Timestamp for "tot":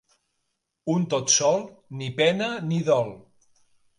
1.15-1.33